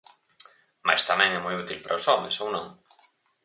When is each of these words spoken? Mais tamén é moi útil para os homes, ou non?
Mais 0.87 1.01
tamén 1.09 1.31
é 1.37 1.39
moi 1.45 1.55
útil 1.63 1.79
para 1.81 1.99
os 1.99 2.07
homes, 2.11 2.35
ou 2.43 2.49
non? 2.55 2.65